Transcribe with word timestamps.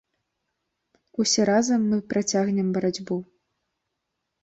Усе 1.25 1.41
разам, 1.51 1.81
мы 1.93 2.01
працягнем 2.17 2.67
барацьбу. 2.79 3.23